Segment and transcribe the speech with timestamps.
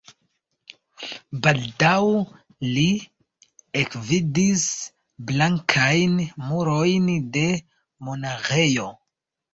[1.47, 2.05] Baldaŭ
[2.77, 2.85] li
[3.83, 4.65] ekvidis
[5.31, 7.45] blankajn murojn de
[8.09, 8.89] monaĥejo.